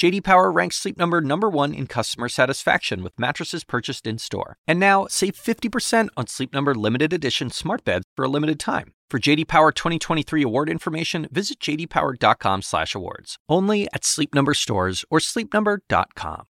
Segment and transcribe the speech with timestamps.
[0.00, 4.56] JD Power ranks Sleep Number number 1 in customer satisfaction with mattresses purchased in-store.
[4.66, 8.94] And now, save 50% on Sleep Number limited edition smart beds for a limited time.
[9.10, 13.36] For JD Power 2023 award information, visit jdpower.com/awards.
[13.46, 16.44] Only at Sleep Number stores or sleepnumber.com.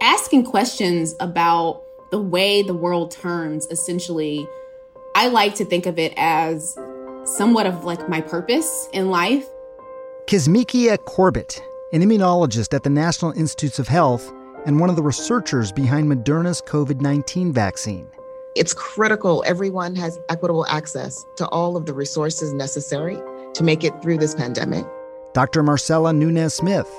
[0.00, 4.48] Asking questions about the way the world turns essentially
[5.14, 6.78] I like to think of it as
[7.24, 9.44] somewhat of like my purpose in life.
[10.32, 14.32] Kizzmekia Corbett, an immunologist at the National Institutes of Health
[14.64, 18.08] and one of the researchers behind Moderna's COVID 19 vaccine.
[18.56, 23.18] It's critical everyone has equitable access to all of the resources necessary
[23.52, 24.86] to make it through this pandemic.
[25.34, 25.62] Dr.
[25.62, 26.90] Marcella Nunez Smith,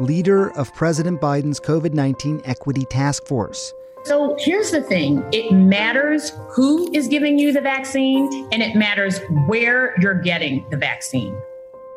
[0.00, 3.72] leader of President Biden's COVID 19 Equity Task Force.
[4.02, 9.20] So here's the thing it matters who is giving you the vaccine, and it matters
[9.46, 11.40] where you're getting the vaccine.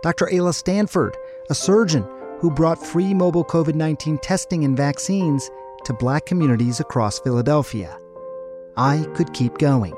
[0.04, 0.28] Dr.
[0.34, 1.16] Ala Stanford,
[1.50, 2.06] a surgeon
[2.40, 5.50] who brought free mobile COVID 19 testing and vaccines
[5.86, 7.98] to black communities across Philadelphia.
[8.76, 9.96] I could keep going.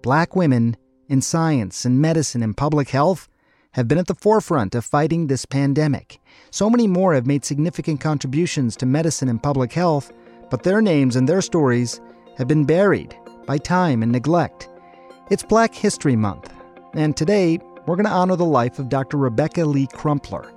[0.00, 0.76] Black women
[1.08, 3.28] in science and medicine and public health
[3.72, 6.20] have been at the forefront of fighting this pandemic.
[6.52, 10.12] So many more have made significant contributions to medicine and public health,
[10.50, 12.00] but their names and their stories
[12.38, 14.68] have been buried by time and neglect.
[15.30, 16.52] It's Black History Month,
[16.96, 19.18] and today we're going to honor the life of Dr.
[19.18, 20.50] Rebecca Lee Crumpler,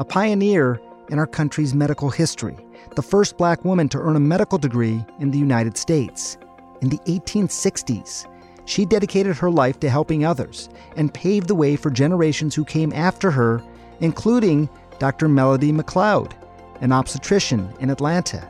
[0.00, 2.56] a pioneer in our country's medical history
[2.96, 6.36] the first black woman to earn a medical degree in the United States.
[6.80, 8.26] In the 1860s,
[8.66, 12.92] she dedicated her life to helping others and paved the way for generations who came
[12.92, 13.62] after her,
[14.00, 15.28] including Dr.
[15.28, 16.32] Melody McCloud,
[16.80, 18.48] an obstetrician in Atlanta.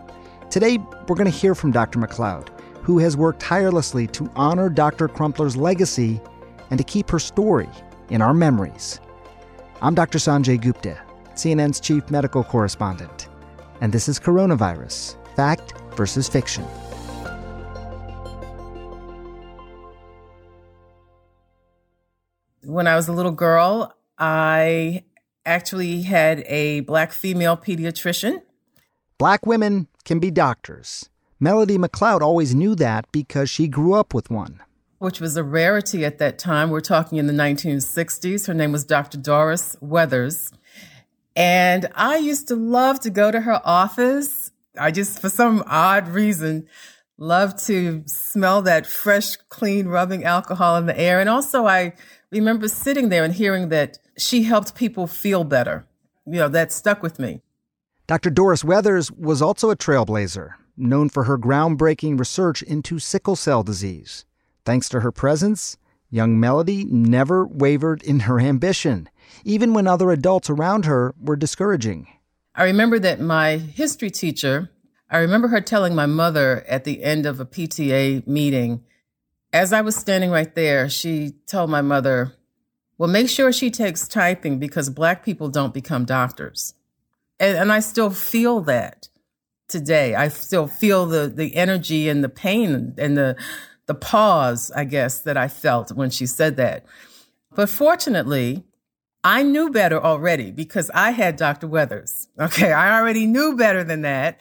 [0.50, 0.78] Today,
[1.08, 1.98] we're going to hear from Dr.
[1.98, 2.48] McCloud,
[2.82, 5.08] who has worked tirelessly to honor Dr.
[5.08, 6.20] Crumpler's legacy
[6.70, 7.68] and to keep her story
[8.10, 9.00] in our memories.
[9.82, 10.18] I'm Dr.
[10.18, 10.98] Sanjay Gupta,
[11.34, 13.28] CNN's chief medical correspondent
[13.80, 16.64] and this is Coronavirus Fact versus Fiction.
[22.62, 25.04] When I was a little girl, I
[25.44, 28.40] actually had a black female pediatrician.
[29.18, 31.10] Black women can be doctors.
[31.38, 34.62] Melody McCloud always knew that because she grew up with one.
[35.04, 36.70] Which was a rarity at that time.
[36.70, 38.46] We're talking in the 1960s.
[38.46, 39.18] Her name was Dr.
[39.18, 40.50] Doris Wethers.
[41.36, 44.50] And I used to love to go to her office.
[44.78, 46.66] I just, for some odd reason,
[47.18, 51.20] loved to smell that fresh, clean rubbing alcohol in the air.
[51.20, 51.92] And also, I
[52.30, 55.84] remember sitting there and hearing that she helped people feel better.
[56.24, 57.42] You know, that stuck with me.
[58.06, 58.30] Dr.
[58.30, 64.24] Doris Wethers was also a trailblazer, known for her groundbreaking research into sickle cell disease.
[64.64, 65.76] Thanks to her presence,
[66.10, 69.08] young Melody never wavered in her ambition
[69.44, 72.06] even when other adults around her were discouraging.
[72.54, 74.70] I remember that my history teacher,
[75.10, 78.84] I remember her telling my mother at the end of a PTA meeting,
[79.52, 82.34] as I was standing right there, she told my mother,
[82.98, 86.74] Well, make sure she takes typing because Black people don't become doctors.
[87.38, 89.08] And, and I still feel that
[89.68, 90.14] today.
[90.14, 93.36] I still feel the, the energy and the pain and the,
[93.86, 96.84] the pause, I guess, that I felt when she said that.
[97.54, 98.64] But fortunately,
[99.22, 101.68] I knew better already because I had Dr.
[101.68, 102.26] Wethers.
[102.38, 102.72] Okay.
[102.72, 104.40] I already knew better than that.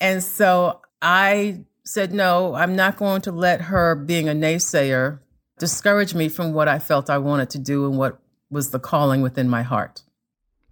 [0.00, 5.20] And so I said, no, I'm not going to let her being a naysayer
[5.58, 8.18] discourage me from what I felt I wanted to do and what
[8.50, 10.02] was the calling within my heart.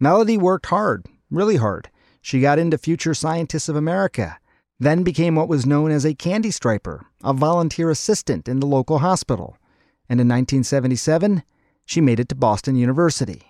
[0.01, 1.89] Melody worked hard, really hard.
[2.21, 4.39] She got into Future Scientists of America,
[4.85, 8.99] then became what was known as a candy striper, a volunteer assistant in the local
[8.99, 9.57] hospital.
[10.09, 11.43] And in 1977,
[11.85, 13.43] she made it to Boston University.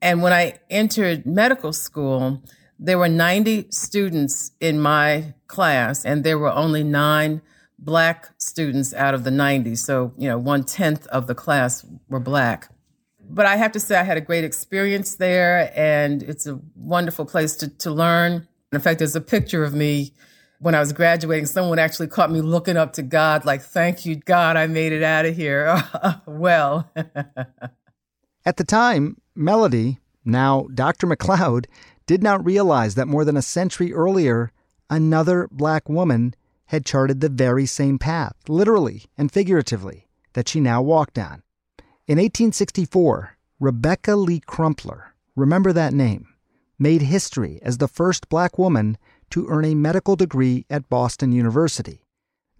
[0.00, 2.42] And when I entered medical school,
[2.78, 7.42] there were 90 students in my class, and there were only nine
[7.78, 9.74] black students out of the 90.
[9.76, 12.70] So, you know, one tenth of the class were black.
[13.30, 17.26] But I have to say, I had a great experience there, and it's a wonderful
[17.26, 18.46] place to, to learn.
[18.72, 20.12] In fact, there's a picture of me
[20.58, 21.46] when I was graduating.
[21.46, 25.02] Someone actually caught me looking up to God, like, thank you, God, I made it
[25.02, 25.82] out of here.
[26.26, 26.90] well.
[28.44, 31.06] At the time, Melody, now Dr.
[31.06, 31.66] McCloud,
[32.06, 34.50] did not realize that more than a century earlier,
[34.88, 36.34] another black woman
[36.66, 41.42] had charted the very same path, literally and figuratively, that she now walked on.
[42.06, 46.28] In 1864, Rebecca Lee Crumpler, remember that name,
[46.78, 48.96] made history as the first black woman
[49.30, 52.04] to earn a medical degree at Boston University.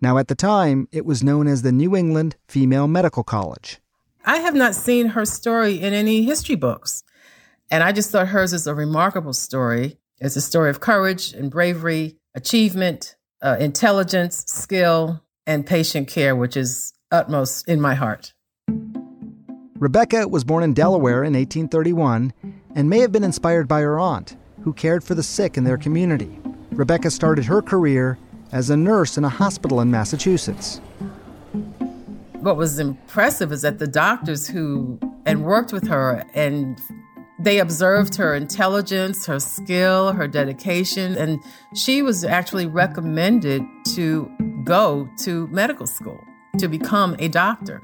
[0.01, 3.81] Now, at the time, it was known as the New England Female Medical College.
[4.25, 7.03] I have not seen her story in any history books.
[7.71, 9.99] And I just thought hers is a remarkable story.
[10.19, 16.57] It's a story of courage and bravery, achievement, uh, intelligence, skill, and patient care, which
[16.57, 18.33] is utmost in my heart.
[19.77, 22.33] Rebecca was born in Delaware in 1831
[22.75, 25.79] and may have been inspired by her aunt, who cared for the sick in their
[25.79, 26.41] community.
[26.79, 28.17] Rebecca started her career
[28.53, 30.81] as a nurse in a hospital in Massachusetts.
[32.35, 36.79] What was impressive is that the doctors who and worked with her and
[37.41, 41.41] they observed her intelligence, her skill, her dedication, and
[41.75, 43.61] she was actually recommended
[43.95, 44.31] to
[44.63, 46.21] go to medical school
[46.59, 47.83] to become a doctor.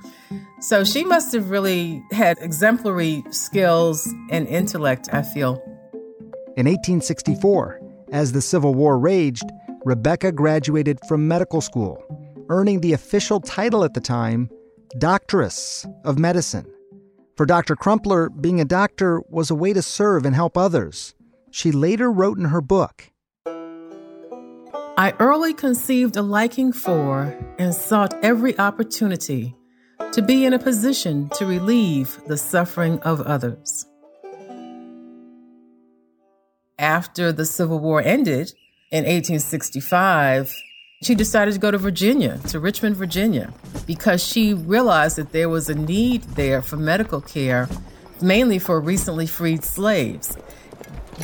[0.61, 5.61] So she must have really had exemplary skills and intellect, I feel.
[6.57, 7.81] In 1864,
[8.15, 9.51] as the Civil War raged,
[9.85, 12.03] Rebecca graduated from medical school,
[12.49, 14.49] earning the official title at the time,
[14.99, 16.65] Doctoress of Medicine.
[17.37, 17.75] For Dr.
[17.75, 21.15] Crumpler, being a doctor was a way to serve and help others.
[21.51, 23.11] She later wrote in her book
[24.97, 29.57] I early conceived a liking for and sought every opportunity
[30.13, 33.87] to be in a position to relieve the suffering of others.
[36.85, 38.53] After the Civil War ended
[38.91, 40.55] in 1865,
[41.03, 43.55] she decided to go to Virginia, to Richmond, Virginia,
[43.87, 47.71] because she realized that there was a need there for medical care,
[48.21, 50.37] mainly for recently freed slaves.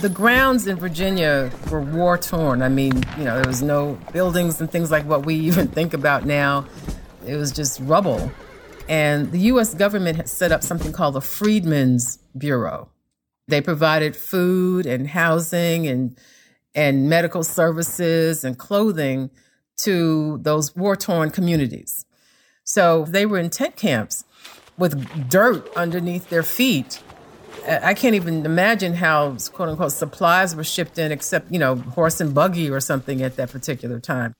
[0.00, 2.62] The grounds in Virginia were war torn.
[2.62, 5.92] I mean, you know, there was no buildings and things like what we even think
[5.92, 6.64] about now.
[7.26, 8.32] It was just rubble.
[8.88, 12.88] And the US government had set up something called the Freedmen's Bureau.
[13.50, 16.16] They provided food and housing and
[16.74, 19.30] and medical services and clothing
[19.78, 22.04] to those war torn communities.
[22.64, 24.24] So they were in tent camps
[24.78, 27.02] with dirt underneath their feet.
[27.66, 32.20] I can't even imagine how quote unquote supplies were shipped in, except, you know, horse
[32.20, 34.34] and buggy or something at that particular time.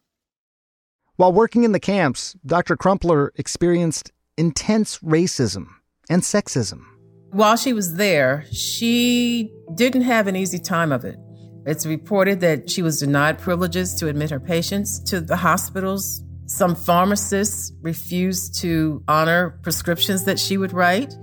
[1.16, 2.76] While working in the camps, Dr.
[2.76, 5.66] Crumpler experienced intense racism
[6.08, 6.84] and sexism.
[7.32, 11.16] While she was there, she didn't have an easy time of it.
[11.64, 16.24] It's reported that she was denied privileges to admit her patients to the hospitals.
[16.46, 21.14] Some pharmacists refused to honor prescriptions that she would write.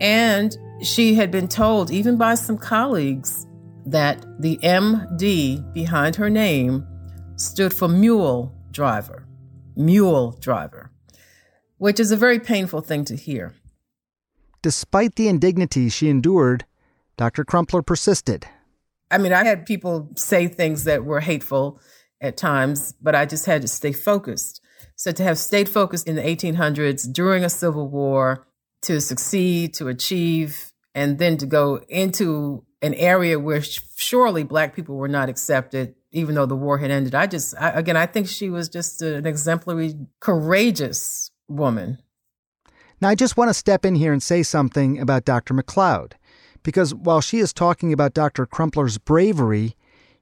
[0.00, 3.46] And she had been told, even by some colleagues,
[3.86, 6.84] that the MD behind her name
[7.36, 9.28] stood for mule driver.
[9.76, 10.90] Mule driver,
[11.78, 13.54] which is a very painful thing to hear.
[14.62, 16.64] Despite the indignities she endured,
[17.16, 17.44] Dr.
[17.44, 18.46] Crumpler persisted
[19.12, 21.78] I mean, I had people say things that were hateful
[22.22, 24.62] at times, but I just had to stay focused.
[24.96, 28.46] So to have stayed focused in the 1800s during a civil war,
[28.82, 33.60] to succeed, to achieve, and then to go into an area where
[33.96, 37.14] surely black people were not accepted, even though the war had ended.
[37.14, 41.98] I just, I, again, I think she was just an exemplary, courageous woman.
[43.02, 45.54] Now, I just want to step in here and say something about Dr.
[45.54, 46.12] McCloud.
[46.62, 48.46] Because while she is talking about Dr.
[48.46, 49.74] Crumpler's bravery,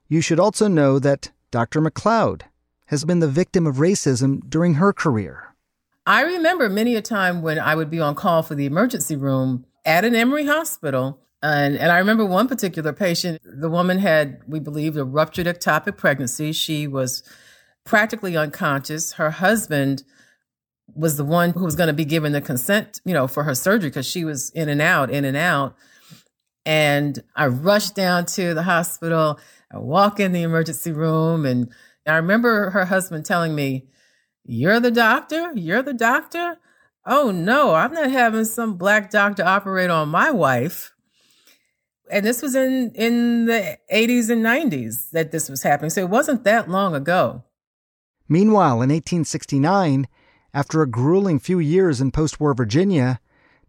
[0.07, 1.79] you should also know that Dr.
[1.79, 2.41] McCloud
[2.87, 5.53] has been the victim of racism during her career.
[6.07, 9.67] I remember many a time when I would be on call for the emergency room
[9.85, 11.19] at an Emory hospital.
[11.43, 15.97] And, and I remember one particular patient, the woman had, we believed, a ruptured ectopic
[15.97, 16.51] pregnancy.
[16.51, 17.21] She was
[17.83, 19.13] practically unconscious.
[19.13, 20.01] Her husband
[20.95, 23.55] was the one who was going to be given the consent, you know, for her
[23.55, 25.75] surgery because she was in and out, in and out.
[26.65, 29.39] And I rushed down to the hospital.
[29.71, 31.71] I walk in the emergency room, and
[32.05, 33.87] I remember her husband telling me,
[34.43, 35.51] You're the doctor?
[35.55, 36.57] You're the doctor?
[37.05, 40.93] Oh no, I'm not having some black doctor operate on my wife.
[42.11, 45.89] And this was in, in the 80s and 90s that this was happening.
[45.89, 47.43] So it wasn't that long ago.
[48.27, 50.07] Meanwhile, in 1869,
[50.53, 53.19] after a grueling few years in post war Virginia,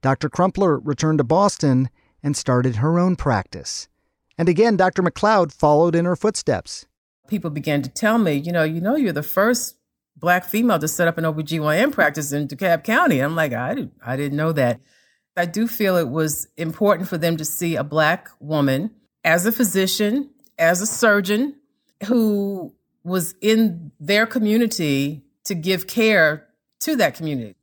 [0.00, 0.28] Dr.
[0.28, 1.88] Crumpler returned to Boston
[2.22, 3.88] and started her own practice.
[4.36, 5.02] And again, Dr.
[5.02, 6.86] McLeod followed in her footsteps.
[7.28, 9.76] People began to tell me, you know, you know, you're the first
[10.16, 13.20] black female to set up an OBGYN practice in DeKalb County.
[13.20, 14.80] I'm like, I, I didn't know that.
[15.36, 18.90] I do feel it was important for them to see a black woman
[19.24, 21.56] as a physician, as a surgeon,
[22.06, 26.48] who was in their community to give care
[26.82, 27.54] to that community.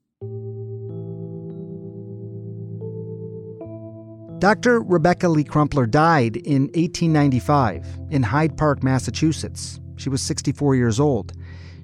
[4.39, 4.79] Dr.
[4.81, 9.81] Rebecca Lee Crumpler died in 1895 in Hyde Park, Massachusetts.
[9.97, 11.33] She was 64 years old.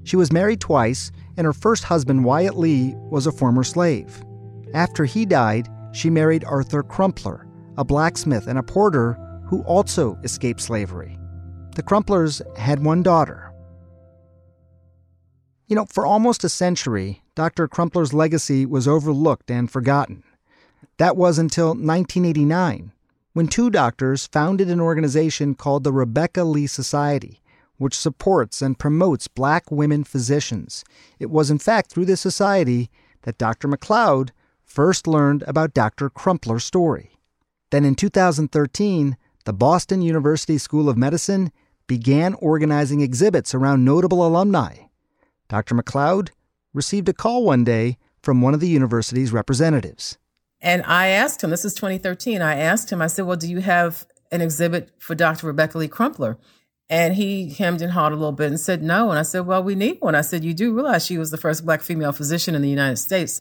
[0.05, 4.23] She was married twice, and her first husband, Wyatt Lee, was a former slave.
[4.73, 7.45] After he died, she married Arthur Crumpler,
[7.77, 9.13] a blacksmith and a porter
[9.47, 11.17] who also escaped slavery.
[11.75, 13.51] The Crumplers had one daughter.
[15.67, 17.67] You know, for almost a century, Dr.
[17.67, 20.23] Crumpler's legacy was overlooked and forgotten.
[20.97, 22.93] That was until 1989,
[23.33, 27.41] when two doctors founded an organization called the Rebecca Lee Society,
[27.77, 30.85] which supports and promotes black women physicians.
[31.19, 32.89] It was, in fact, through this society
[33.23, 33.67] that Dr.
[33.67, 34.29] McCloud
[34.63, 36.09] first learned about Dr.
[36.09, 37.17] Crumpler's story.
[37.69, 41.51] Then in 2013, the Boston University School of Medicine
[41.87, 44.77] began organizing exhibits around notable alumni.
[45.49, 45.75] Dr.
[45.75, 46.29] McCloud
[46.75, 50.17] received a call one day from one of the university's representatives.
[50.61, 53.59] And I asked him, this is 2013, I asked him, I said, Well, do you
[53.61, 55.47] have an exhibit for Dr.
[55.47, 56.37] Rebecca Lee Crumpler?
[56.89, 59.09] And he hemmed and hawed a little bit and said no.
[59.09, 60.15] And I said, Well, we need one.
[60.15, 62.97] I said, You do realize she was the first black female physician in the United
[62.97, 63.39] States.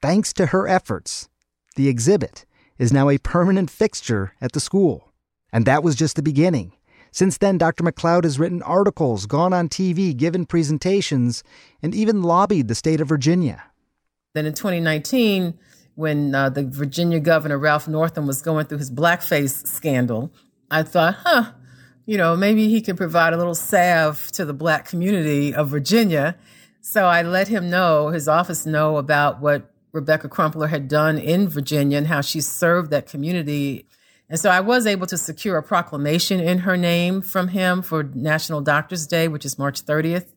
[0.00, 1.28] Thanks to her efforts,
[1.76, 2.44] the exhibit
[2.78, 5.12] is now a permanent fixture at the school.
[5.52, 6.72] And that was just the beginning.
[7.12, 7.84] Since then, Dr.
[7.84, 11.44] McCloud has written articles, gone on TV, given presentations,
[11.82, 13.62] and even lobbied the state of Virginia.
[14.34, 15.58] Then in 2019,
[15.94, 20.32] when uh, the Virginia governor, Ralph Northam, was going through his blackface scandal,
[20.70, 21.52] I thought, huh,
[22.06, 26.36] you know, maybe he could provide a little salve to the black community of Virginia.
[26.80, 31.46] So I let him know, his office know about what Rebecca Crumpler had done in
[31.46, 33.86] Virginia and how she served that community.
[34.32, 38.02] And so I was able to secure a proclamation in her name from him for
[38.02, 40.32] National Doctors Day, which is March 30th,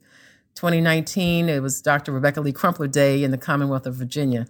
[0.55, 1.47] 2019.
[1.47, 2.11] It was Dr.
[2.11, 4.47] Rebecca Lee Crumpler Day in the Commonwealth of Virginia.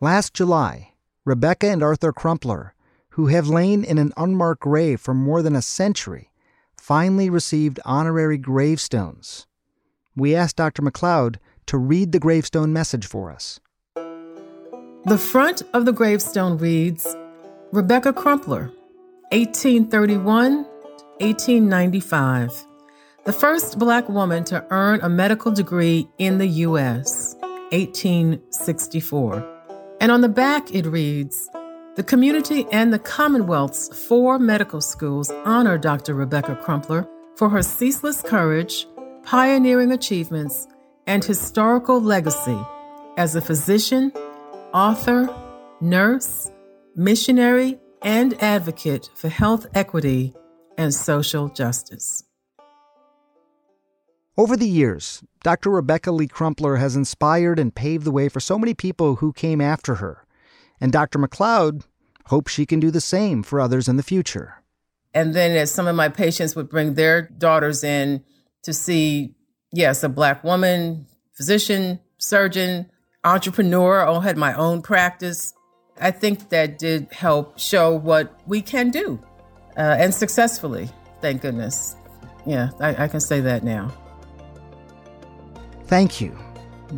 [0.00, 2.74] Last July, Rebecca and Arthur Crumpler,
[3.10, 6.32] who have lain in an unmarked grave for more than a century,
[6.76, 9.46] finally received honorary gravestones.
[10.16, 10.82] We asked Dr.
[10.82, 11.36] McCloud
[11.66, 13.60] to read the gravestone message for us.
[13.94, 17.14] The front of the gravestone reads
[17.72, 18.70] Rebecca Crumpler,
[19.30, 20.66] 1831
[21.20, 22.66] 1895,
[23.24, 27.34] the first black woman to earn a medical degree in the U.S.,
[27.70, 29.48] 1864.
[30.02, 31.48] And on the back, it reads
[31.96, 36.12] The community and the Commonwealth's four medical schools honor Dr.
[36.12, 38.86] Rebecca Crumpler for her ceaseless courage,
[39.22, 40.68] pioneering achievements,
[41.06, 42.60] and historical legacy
[43.16, 44.12] as a physician,
[44.74, 45.34] author,
[45.80, 46.51] nurse,
[46.96, 50.34] missionary, and advocate for health equity
[50.76, 52.24] and social justice.
[54.36, 55.70] Over the years, Dr.
[55.70, 59.60] Rebecca Lee Crumpler has inspired and paved the way for so many people who came
[59.60, 60.24] after her.
[60.80, 61.18] And Dr.
[61.18, 61.84] McCloud
[62.26, 64.62] hopes she can do the same for others in the future.
[65.14, 68.24] And then, as some of my patients would bring their daughters in
[68.62, 69.34] to see,
[69.70, 72.90] yes, a black woman, physician, surgeon,
[73.24, 75.52] entrepreneur, I had my own practice.
[76.02, 79.18] I think that did help show what we can do
[79.76, 80.90] uh, and successfully,
[81.20, 81.96] thank goodness.
[82.44, 83.92] Yeah, I, I can say that now.
[85.84, 86.36] Thank you,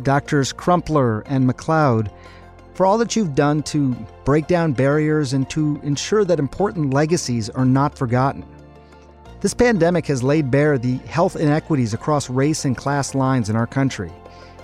[0.03, 2.11] Doctors Crumpler and McCloud,
[2.73, 3.93] for all that you've done to
[4.25, 8.45] break down barriers and to ensure that important legacies are not forgotten.
[9.41, 13.67] This pandemic has laid bare the health inequities across race and class lines in our
[13.67, 14.11] country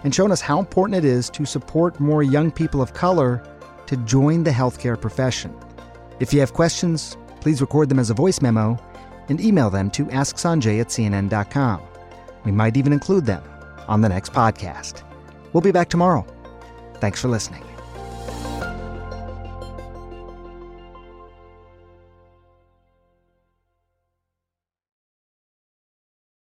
[0.04, 3.44] and shown us how important it is to support more young people of color
[3.92, 5.54] to join the healthcare profession.
[6.22, 8.80] If you have questions, please record them as a voice memo
[9.28, 11.82] and email them to asksanjay at cnn.com.
[12.46, 13.44] We might even include them
[13.90, 15.04] on the next podcast.
[15.52, 16.26] We'll be back tomorrow.
[17.02, 17.71] Thanks for listening.